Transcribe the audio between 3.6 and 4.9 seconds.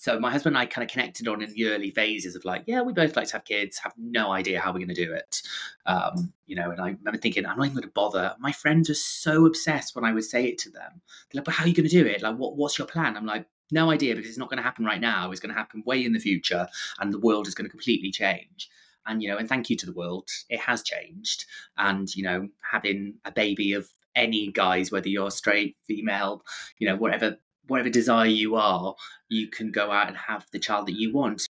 have no idea how we're